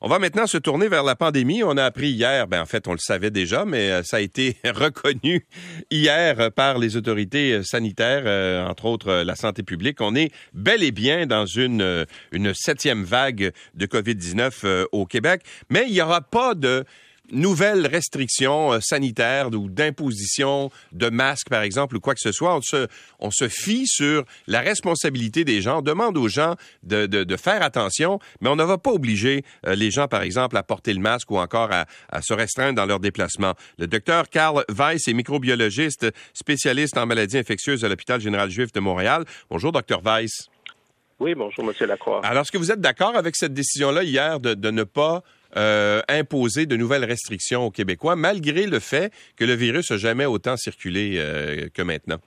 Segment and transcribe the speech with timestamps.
[0.00, 1.62] On va maintenant se tourner vers la pandémie.
[1.62, 4.20] On a appris hier, ben en fait, on le savait déjà, mais euh, ça a
[4.20, 5.46] été reconnu
[5.90, 10.00] hier par les autorités sanitaires, euh, entre autres la santé publique.
[10.00, 15.84] On est bel et bien dans une, une septième vague de COVID-19 au Québec, mais
[15.86, 16.84] il n'y aura pas de
[17.32, 22.56] nouvelles restrictions euh, sanitaires ou d'imposition de masques, par exemple, ou quoi que ce soit.
[22.56, 22.86] On se,
[23.18, 25.78] on se fie sur la responsabilité des gens.
[25.78, 29.74] On demande aux gens de, de, faire attention, mais on ne va pas obliger euh,
[29.74, 32.86] les gens, par exemple, à porter le masque ou encore à, à se restreindre dans
[32.86, 33.54] leurs déplacements.
[33.78, 38.80] Le docteur Karl Weiss est microbiologiste, spécialiste en maladies infectieuses à l'hôpital général juif de
[38.80, 39.24] Montréal.
[39.50, 40.48] Bonjour, docteur Weiss.
[41.20, 42.20] Oui, bonjour, Monsieur Lacroix.
[42.24, 45.22] Alors, est-ce que vous êtes d'accord avec cette décision-là hier de, de ne pas
[45.56, 50.26] euh, imposer de nouvelles restrictions aux Québécois, malgré le fait que le virus n'a jamais
[50.26, 52.18] autant circulé euh, que maintenant?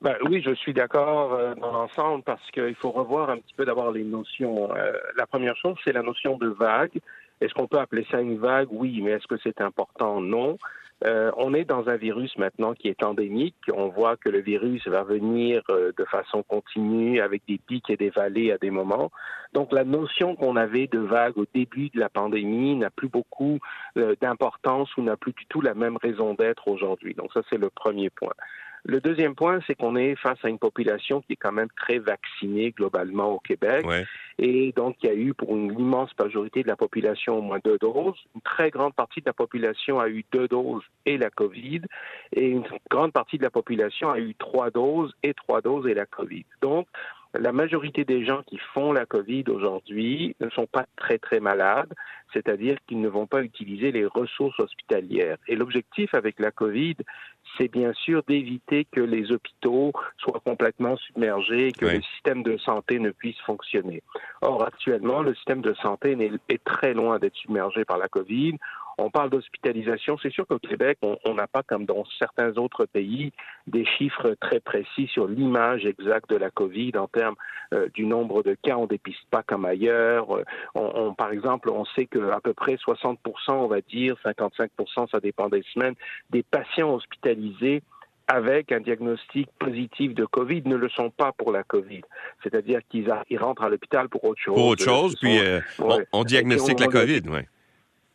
[0.00, 3.64] Ben, oui, je suis d'accord euh, dans l'ensemble parce qu'il faut revoir un petit peu
[3.64, 4.68] d'abord les notions.
[5.16, 7.00] la première chose, c'est la notion de vague.
[7.40, 8.68] Est-ce qu'on peut appeler ça une vague?
[8.70, 10.20] Oui, mais est-ce que c'est important?
[10.20, 10.58] Non.
[11.04, 13.56] Euh, on est dans un virus maintenant qui est endémique.
[13.72, 17.96] On voit que le virus va venir euh, de façon continue avec des pics et
[17.96, 19.10] des vallées à des moments.
[19.52, 23.58] Donc la notion qu'on avait de vague au début de la pandémie n'a plus beaucoup
[23.98, 27.14] euh, d'importance ou n'a plus du tout la même raison d'être aujourd'hui.
[27.14, 28.32] Donc ça c'est le premier point.
[28.86, 31.98] Le deuxième point, c'est qu'on est face à une population qui est quand même très
[31.98, 33.86] vaccinée globalement au Québec.
[34.38, 37.60] Et donc, il y a eu pour une immense majorité de la population au moins
[37.64, 38.18] deux doses.
[38.34, 41.82] Une très grande partie de la population a eu deux doses et la COVID.
[42.32, 45.94] Et une grande partie de la population a eu trois doses et trois doses et
[45.94, 46.44] la COVID.
[46.60, 46.86] Donc,
[47.38, 51.92] la majorité des gens qui font la COVID aujourd'hui ne sont pas très très malades,
[52.32, 55.38] c'est-à-dire qu'ils ne vont pas utiliser les ressources hospitalières.
[55.48, 56.96] Et l'objectif avec la COVID,
[57.58, 62.56] c'est bien sûr d'éviter que les hôpitaux soient complètement submergés et que le système de
[62.58, 64.02] santé ne puisse fonctionner.
[64.40, 66.16] Or, actuellement, le système de santé
[66.48, 68.54] est très loin d'être submergé par la COVID.
[68.98, 70.16] On parle d'hospitalisation.
[70.22, 73.32] C'est sûr qu'au Québec, on n'a pas, comme dans certains autres pays,
[73.66, 77.34] des chiffres très précis sur l'image exacte de la COVID en termes
[77.72, 78.76] euh, du nombre de cas.
[78.76, 80.36] On dépiste pas comme ailleurs.
[80.36, 80.44] Euh,
[80.74, 83.18] on, par exemple, on sait qu'à peu près 60
[83.48, 85.94] on va dire, 55% ça dépend des semaines,
[86.30, 87.82] des patients hospitalisés
[88.26, 92.00] avec un diagnostic positif de Covid ne le sont pas pour la Covid.
[92.42, 94.54] C'est-à-dire qu'ils rentrent à l'hôpital pour autre chose.
[94.54, 95.60] Pour autre chose, puis euh,
[96.12, 97.40] on, diagnostique la Covid, oui.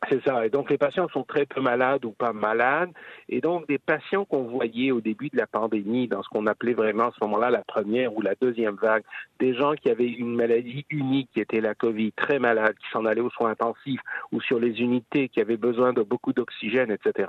[0.08, 0.46] C'est ça.
[0.46, 2.90] Et donc, les patients sont très peu malades ou pas malades.
[3.28, 6.72] Et donc, des patients qu'on voyait au début de la pandémie, dans ce qu'on appelait
[6.72, 9.02] vraiment à ce moment-là la première ou la deuxième vague,
[9.38, 13.04] des gens qui avaient une maladie unique, qui était la COVID, très malades, qui s'en
[13.04, 14.00] allaient aux soins intensifs
[14.32, 17.28] ou sur les unités, qui avaient besoin de beaucoup d'oxygène, etc.,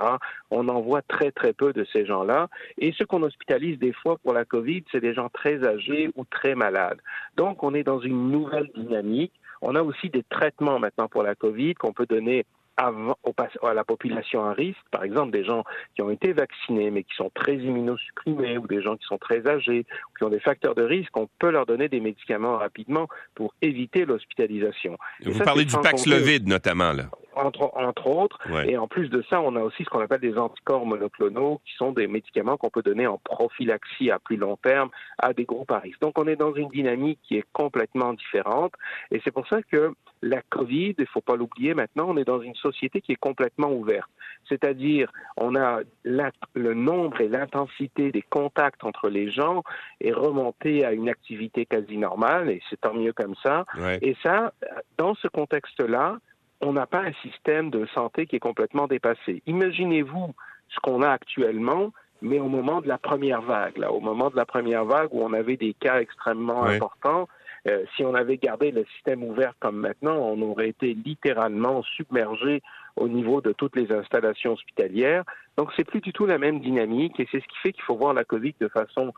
[0.50, 2.48] on en voit très, très peu de ces gens-là.
[2.78, 6.24] Et ce qu'on hospitalise des fois pour la COVID, c'est des gens très âgés ou
[6.24, 7.00] très malades.
[7.36, 9.32] Donc, on est dans une nouvelle dynamique.
[9.60, 12.44] On a aussi des traitements maintenant pour la COVID qu'on peut donner
[12.76, 17.14] à la population à risque, par exemple des gens qui ont été vaccinés mais qui
[17.14, 20.74] sont très immunosupprimés ou des gens qui sont très âgés ou qui ont des facteurs
[20.74, 24.96] de risque, on peut leur donner des médicaments rapidement pour éviter l'hospitalisation.
[25.24, 28.38] Vous parlez du Paxlovid notamment là entre, entre autres.
[28.66, 31.74] Et en plus de ça, on a aussi ce qu'on appelle des anticorps monoclonaux, qui
[31.76, 35.70] sont des médicaments qu'on peut donner en prophylaxie à plus long terme à des groupes
[35.70, 36.00] à risque.
[36.00, 38.72] Donc, on est dans une dynamique qui est complètement différente.
[39.10, 42.40] Et c'est pour ça que la COVID, il faut pas l'oublier maintenant, on est dans
[42.40, 44.08] une société qui est complètement ouverte.
[44.48, 49.62] C'est-à-dire, on a le nombre et l'intensité des contacts entre les gens
[50.00, 53.64] est remonté à une activité quasi normale, et c'est tant mieux comme ça.
[54.00, 54.52] Et ça,
[54.96, 56.18] dans ce contexte-là,
[56.62, 59.42] on n'a pas un système de santé qui est complètement dépassé.
[59.46, 60.32] Imaginez-vous
[60.68, 61.92] ce qu'on a actuellement,
[62.22, 65.22] mais au moment de la première vague, là, au moment de la première vague où
[65.22, 67.28] on avait des cas extrêmement importants,
[67.68, 72.62] euh, si on avait gardé le système ouvert comme maintenant, on aurait été littéralement submergé
[72.96, 75.24] au niveau de toutes les installations hospitalières.
[75.56, 77.96] Donc, c'est plus du tout la même dynamique et c'est ce qui fait qu'il faut
[77.96, 79.12] voir la COVID de façon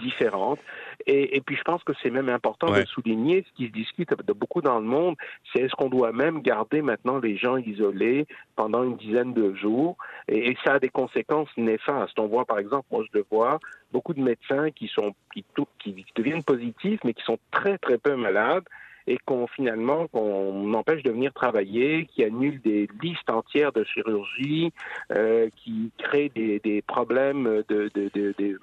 [0.00, 0.58] différente.
[1.06, 4.10] Et, et, puis, je pense que c'est même important de souligner ce qui se discute
[4.10, 5.16] de beaucoup dans le monde,
[5.52, 8.26] c'est est-ce qu'on doit même garder maintenant les gens isolés
[8.56, 9.96] pendant une dizaine de jours?
[10.28, 12.18] Et, ça a des conséquences néfastes.
[12.18, 13.58] On voit, par exemple, moi je le vois,
[13.92, 15.44] beaucoup de médecins qui sont qui,
[15.78, 18.64] qui deviennent positifs mais qui sont très très peu malades
[19.06, 24.72] et qu'on finalement qu'on empêche de venir travailler, qui annule des listes entières de chirurgie,
[25.12, 28.58] euh, qui crée des, des problèmes de, de, de,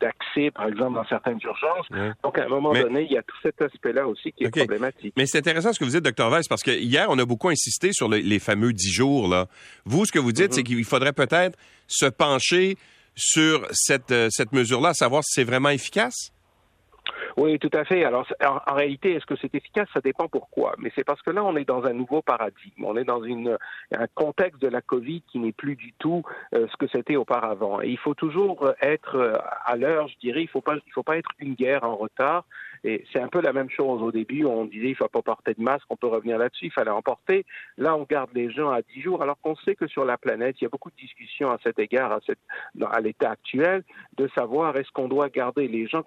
[0.00, 1.86] d'accès, par exemple, dans certaines urgences.
[2.22, 5.14] Donc, à un moment donné, il y a tout cet aspect-là aussi qui est problématique.
[5.16, 6.28] Mais c'est intéressant ce que vous dites, Dr.
[6.30, 9.28] Weiss, parce que hier, on a beaucoup insisté sur les fameux dix jours.
[9.28, 9.46] Là.
[9.84, 10.66] Vous, ce que vous dites, c'est mhm.
[10.66, 12.76] qu'il faudrait peut-être se pencher
[13.14, 16.32] sur cette, euh, cette mesure-là, savoir si c'est vraiment efficace?
[17.36, 18.02] Oui, tout à fait.
[18.02, 19.88] Alors, en, réalité, est-ce que c'est efficace?
[19.92, 20.74] Ça dépend pourquoi.
[20.78, 22.84] Mais c'est parce que là, on est dans un nouveau paradigme.
[22.84, 23.58] On est dans une,
[23.94, 26.22] un contexte de la COVID qui n'est plus du tout
[26.54, 27.82] euh, ce que c'était auparavant.
[27.82, 29.36] Et il faut toujours être euh,
[29.66, 30.42] à l'heure, je dirais.
[30.42, 32.46] Il faut pas, il faut pas être une guerre en retard.
[32.84, 34.02] Et c'est un peu la même chose.
[34.02, 35.86] Au début, on disait il faut pas porter de masque.
[35.90, 36.66] On peut revenir là-dessus.
[36.66, 37.44] Il fallait en porter.
[37.78, 40.56] Là, on garde les gens à 10 jours, alors qu'on sait que sur la planète,
[40.60, 42.38] il y a beaucoup de discussions à cet égard, à, cette,
[42.90, 43.82] à l'état actuel,
[44.16, 46.02] de savoir est-ce qu'on doit garder les gens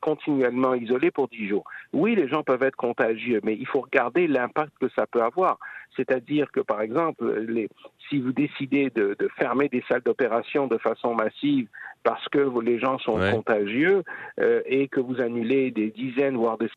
[0.00, 1.64] continuellement isolés pour 10 jours.
[1.92, 5.58] Oui, les gens peuvent être contagieux, mais il faut regarder l'impact que ça peut avoir.
[5.96, 7.68] C'est-à-dire que, par exemple, les,
[8.08, 11.66] si vous décidez de, de fermer des salles d'opération de façon massive
[12.02, 14.02] parce que les gens sont contagieux
[14.40, 16.68] euh, et que vous annulez des dizaines, voire des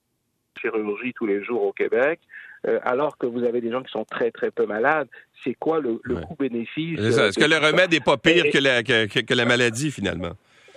[0.59, 2.19] chirurgies tous les jours au Québec,
[2.67, 5.07] euh, alors que vous avez des gens qui sont très, très peu malades,
[5.43, 6.99] c'est quoi le, le coût-bénéfice?
[6.99, 10.33] Est-ce que le remède n'est pas pire que, la, que, que la maladie, finalement?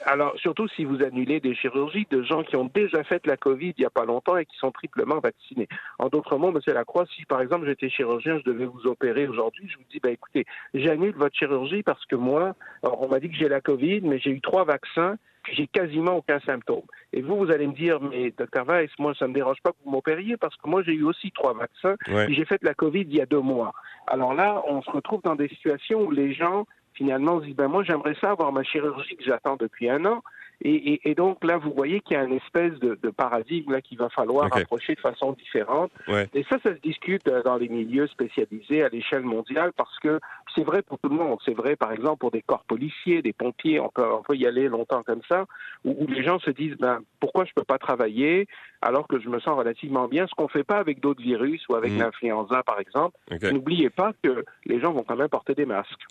[0.09, 3.75] Alors, surtout si vous annulez des chirurgies de gens qui ont déjà fait la COVID
[3.77, 5.67] il n'y a pas longtemps et qui sont triplement vaccinés.
[5.99, 9.69] En d'autres mots, Monsieur Lacroix, si par exemple j'étais chirurgien, je devais vous opérer aujourd'hui,
[9.69, 10.45] je vous dis, ben écoutez,
[10.75, 12.55] j'annule votre chirurgie parce que moi,
[12.85, 15.17] on m'a dit que j'ai la COVID, mais j'ai eu trois vaccins
[15.53, 16.83] j'ai quasiment aucun symptôme.
[17.13, 19.71] Et vous, vous allez me dire, mais docteur Weiss, moi, ça ne me dérange pas
[19.71, 22.75] que vous m'opériez parce que moi, j'ai eu aussi trois vaccins et j'ai fait la
[22.75, 23.73] COVID il y a deux mois.
[24.07, 26.67] Alors là, on se retrouve dans des situations où les gens
[26.97, 30.05] finalement, on se dit, ben moi, j'aimerais ça avoir ma chirurgie que j'attends depuis un
[30.07, 30.23] an.
[30.63, 34.09] Et, donc là, vous voyez qu'il y a une espèce de, paradigme là qu'il va
[34.09, 35.93] falloir approcher de façon différente.
[36.35, 40.19] Et ça, ça se discute euh, dans les milieux spécialisés à l'échelle mondiale parce que
[40.55, 41.39] c'est vrai pour tout le monde.
[41.45, 44.47] C'est vrai, par exemple, pour des corps policiers, des pompiers, on peut, on peut y
[44.47, 45.45] aller longtemps comme ça,
[45.85, 48.47] où, les gens se disent, ben pourquoi je peux pas travailler
[48.81, 51.75] alors que je me sens relativement bien, ce qu'on fait pas avec d'autres virus ou
[51.75, 51.99] avec mm.
[51.99, 53.17] l'influenza, par exemple.
[53.43, 56.03] N'oubliez pas que les gens vont quand même porter des masques.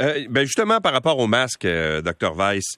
[0.00, 2.76] Euh, ben justement, par rapport au masque, euh, Dr Weiss,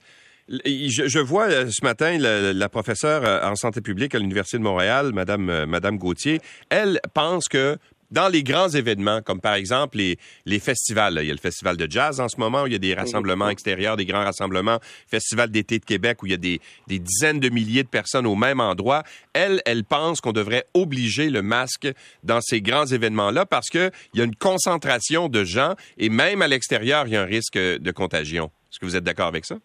[0.49, 5.65] je, vois euh, ce matin la, professeure en santé publique à l'Université de Montréal, Madame,
[5.67, 6.41] Madame Gauthier,
[6.71, 7.79] elle pense que
[8.11, 11.77] dans les grands événements, comme par exemple les, les festivals, il y a le festival
[11.77, 14.79] de jazz en ce moment, où il y a des rassemblements extérieurs, des grands rassemblements,
[15.07, 18.27] festival d'été de Québec, où il y a des, des, dizaines de milliers de personnes
[18.27, 19.03] au même endroit.
[19.33, 21.89] Elle, elle pense qu'on devrait obliger le masque
[22.23, 26.49] dans ces grands événements-là parce qu'il y a une concentration de gens et même à
[26.49, 28.51] l'extérieur, il y a un risque de contagion.
[28.71, 29.57] Est-ce que vous êtes d'accord avec ça?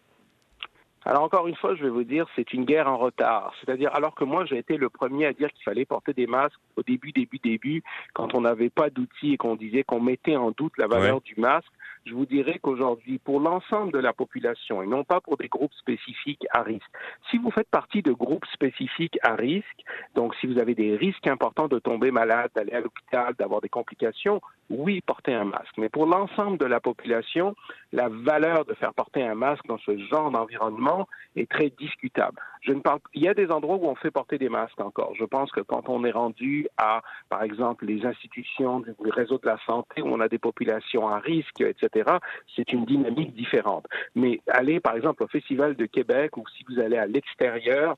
[1.05, 3.53] Alors encore une fois, je vais vous dire, c'est une guerre en retard.
[3.59, 6.59] C'est-à-dire, alors que moi, j'ai été le premier à dire qu'il fallait porter des masques
[6.75, 7.83] au début, début, début,
[8.13, 11.33] quand on n'avait pas d'outils et qu'on disait qu'on mettait en doute la valeur du
[11.37, 11.71] masque,
[12.05, 15.73] je vous dirais qu'aujourd'hui, pour l'ensemble de la population et non pas pour des groupes
[15.73, 16.89] spécifiques à risque,
[17.29, 19.83] si vous faites partie de groupes spécifiques à risque,
[20.15, 23.69] donc si vous avez des risques importants de tomber malade, d'aller à l'hôpital, d'avoir des
[23.69, 25.77] complications, oui, portez un masque.
[25.77, 27.55] Mais pour l'ensemble de la population,
[27.91, 32.39] la valeur de faire porter un masque dans ce genre d'environnement est très discutable.
[32.61, 35.13] Je ne parle, il y a des endroits où on fait porter des masques encore.
[35.15, 39.47] Je pense que quand on est rendu à, par exemple, les institutions du réseau de
[39.47, 42.17] la santé où on a des populations à risque, etc.,
[42.55, 43.87] c'est une dynamique différente.
[44.13, 47.97] Mais aller, par exemple, au Festival de Québec ou si vous allez à l'extérieur,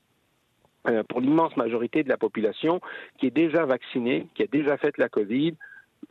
[0.86, 2.80] euh, pour l'immense majorité de la population
[3.18, 5.54] qui est déjà vaccinée, qui a déjà fait la COVID,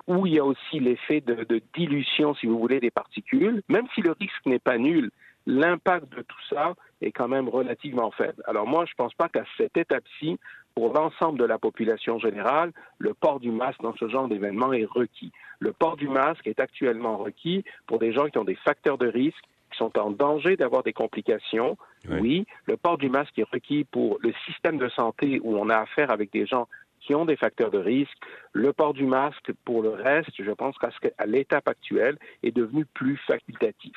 [0.07, 4.01] où il y a aussi l'effet de, dilution, si vous voulez, des particules, même si
[4.01, 5.11] le risque n'est pas nul,
[5.45, 6.73] l'impact de tout ça
[7.03, 8.41] est quand même relativement faible.
[8.45, 10.39] Alors moi, je ne pense pas qu'à cette étape-ci,
[10.75, 14.85] pour l'ensemble de la population générale, le port du masque dans ce genre d'événement est
[14.85, 15.31] requis.
[15.59, 19.07] Le port du masque est actuellement requis pour des gens qui ont des facteurs de
[19.07, 21.77] risque, qui sont en danger d'avoir des complications.
[22.09, 22.45] Oui.
[22.65, 26.11] le port du masque est requis pour le système de santé où on a affaire
[26.11, 26.67] avec des gens
[26.99, 28.17] qui ont des facteurs de risque.
[28.53, 33.17] Le port du masque, pour le reste, je pense qu'à l'étape actuelle, est devenu plus
[33.27, 33.95] facultatif.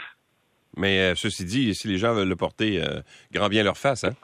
[0.77, 3.01] Mais euh, ceci dit, si les gens veulent le porter, euh,
[3.33, 4.15] grand bien leur face, hein?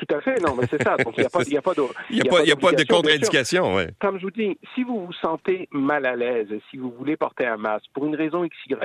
[0.00, 0.96] Tout à fait, non, mais c'est ça.
[0.96, 2.72] Donc, il n'y a pas, y a pas de, y a pas, y a pas
[2.72, 3.82] de contre-indication, oui.
[4.00, 7.46] Comme je vous dis, si vous vous sentez mal à l'aise, si vous voulez porter
[7.46, 8.76] un masque pour une raison XY,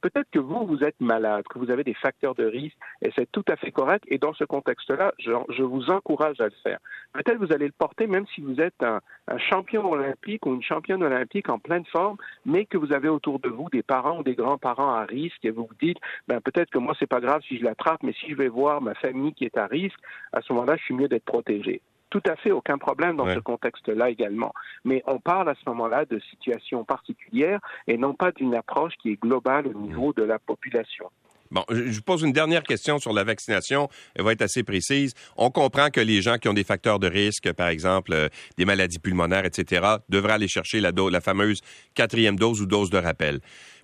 [0.00, 3.30] peut-être que vous, vous êtes malade, que vous avez des facteurs de risque, et c'est
[3.30, 4.02] tout à fait correct.
[4.08, 6.78] Et dans ce contexte-là, je, je, vous encourage à le faire.
[7.12, 10.54] Peut-être que vous allez le porter même si vous êtes un, un champion olympique ou
[10.54, 14.18] une championne olympique en pleine forme, mais que vous avez autour de vous des parents
[14.18, 17.20] ou des grands-parents à risque, et vous vous dites, ben peut-être que moi c'est pas
[17.20, 19.98] grave si je l'attrape, mais si je vais voir ma famille qui est à risque,
[20.32, 21.80] à ce moment là je suis mieux d'être protégé.
[22.10, 24.52] Tout à fait, aucun problème dans ce contexte-là également.
[24.84, 29.10] Mais on parle à ce moment-là de situations particulières et non pas d'une approche qui
[29.10, 31.10] est globale au niveau de la population.
[31.50, 33.88] Bon, je pose une dernière question sur la vaccination.
[34.14, 35.14] Elle va être assez précise.
[35.36, 38.64] On comprend que les gens qui ont des facteurs de risque, par exemple euh, des
[38.64, 41.60] maladies pulmonaires, etc., devraient aller chercher la, la fameuse
[41.94, 43.40] quatrième dose ou dose de rappel.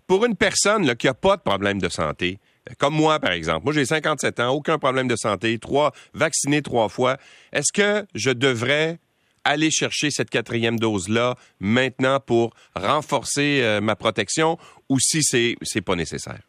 [0.07, 2.39] Pour une personne qui n'a pas de problème de santé,
[2.79, 3.65] comme moi, par exemple.
[3.65, 7.17] Moi, j'ai 57 ans, aucun problème de santé, trois, vacciné trois fois.
[7.53, 8.99] Est-ce que je devrais
[9.45, 15.81] aller chercher cette quatrième dose-là maintenant pour renforcer euh, ma protection ou si c'est, c'est
[15.81, 16.41] pas nécessaire?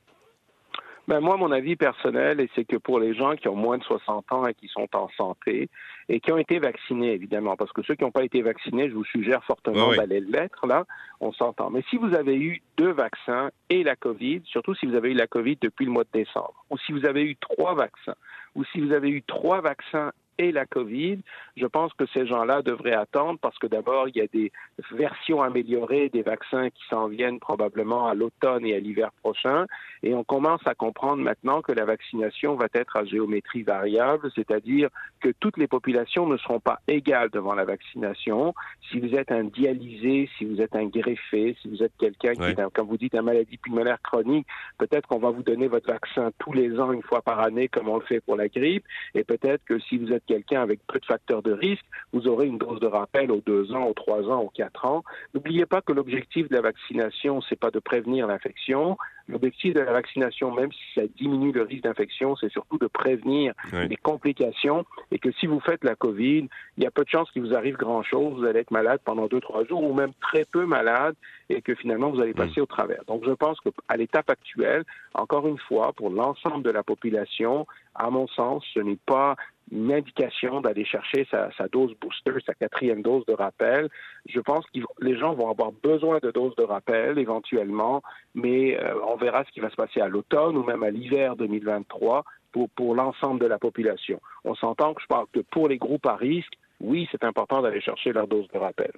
[1.08, 4.31] Ben moi, mon avis personnel, c'est que pour les gens qui ont moins de 60
[4.31, 5.70] ans et qui sont en santé
[6.10, 8.93] et qui ont été vaccinés, évidemment, parce que ceux qui n'ont pas été vaccinés, je
[8.93, 10.86] vous suggère fortement d'aller l'être, là,
[11.20, 11.70] on s'entend.
[11.70, 15.15] Mais si vous avez eu deux vaccins et la COVID, surtout si vous avez eu
[15.15, 18.15] la COVID depuis le mois de décembre, ou si vous avez eu trois vaccins,
[18.55, 21.19] ou si vous avez eu trois vaccins et la COVID,
[21.57, 24.51] je pense que ces gens-là devraient attendre parce que d'abord, il y a des
[24.91, 29.65] versions améliorées des vaccins qui s'en viennent probablement à l'automne et à l'hiver prochain.
[30.03, 34.89] Et on commence à comprendre maintenant que la vaccination va être à géométrie variable, c'est-à-dire
[35.19, 38.53] que toutes les populations ne seront pas égales devant la vaccination.
[38.89, 42.43] Si vous êtes un dialysé, si vous êtes un greffé, si vous êtes quelqu'un qui
[42.43, 44.47] est, comme vous dites, un maladie pulmonaire chronique,
[44.77, 47.89] peut-être qu'on va vous donner votre vaccin tous les ans, une fois par année, comme
[47.89, 48.85] on le fait pour la grippe.
[49.13, 52.47] Et peut-être que si vous êtes quelqu'un avec peu de facteurs de risque, vous aurez
[52.47, 55.03] une dose de rappel aux deux ans, aux trois ans, aux quatre ans.
[55.33, 58.97] N'oubliez pas que l'objectif de la vaccination, c'est pas de prévenir l'infection.
[59.27, 63.53] L'objectif de la vaccination, même si ça diminue le risque d'infection, c'est surtout de prévenir
[63.71, 66.47] les complications et que si vous faites la COVID,
[66.77, 68.39] il y a peu de chances qu'il vous arrive grand-chose.
[68.39, 71.15] Vous allez être malade pendant deux, trois jours ou même très peu malade
[71.49, 72.63] et que finalement vous allez passer mm.
[72.63, 73.03] au travers.
[73.07, 78.09] Donc je pense qu'à l'étape actuelle, encore une fois, pour l'ensemble de la population, à
[78.09, 79.35] mon sens, ce n'est pas
[79.71, 83.89] une indication d'aller chercher sa, dose booster, sa quatrième dose de rappel.
[84.27, 88.01] Je pense que les gens vont avoir besoin de doses de rappel éventuellement,
[88.35, 91.35] mais euh, on verra ce qui va se passer à l'automne ou même à l'hiver
[91.37, 94.19] 2023 pour, pour l'ensemble de la population.
[94.43, 97.81] On s'entend que je parle que pour les groupes à risque, oui, c'est important d'aller
[97.81, 98.91] chercher leur dose de rappel.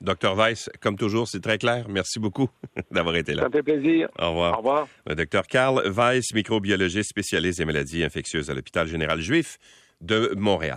[0.00, 1.86] Docteur Weiss, comme toujours, c'est très clair.
[1.88, 2.48] Merci beaucoup
[2.90, 3.44] d'avoir été là.
[3.44, 4.08] Ça fait plaisir.
[4.18, 4.54] Au revoir.
[4.54, 4.88] Au revoir.
[5.06, 9.58] Docteur Karl Weiss, microbiologiste spécialiste des maladies infectieuses à l'hôpital général juif
[10.02, 10.70] de Montréal.